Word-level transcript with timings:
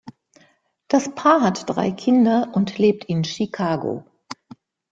Das 0.87 1.13
Paar 1.13 1.41
hat 1.41 1.69
drei 1.69 1.91
Kinder 1.91 2.49
und 2.55 2.79
lebt 2.79 3.03
in 3.05 3.23
Chicago. 3.23 4.03